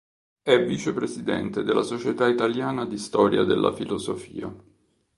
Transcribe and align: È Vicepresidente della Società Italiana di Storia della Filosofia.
È 0.41 0.57
Vicepresidente 0.65 1.61
della 1.61 1.83
Società 1.83 2.27
Italiana 2.27 2.87
di 2.87 2.97
Storia 2.97 3.43
della 3.43 3.71
Filosofia. 3.71 4.51